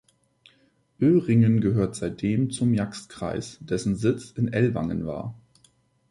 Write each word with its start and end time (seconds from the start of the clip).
Öhringen 0.99 1.61
gehörte 1.61 1.99
seitdem 1.99 2.49
zum 2.49 2.73
Jagstkreis, 2.73 3.59
dessen 3.61 3.95
Sitz 3.97 4.31
in 4.31 4.51
Ellwangen 4.51 5.05
war. 5.05 5.35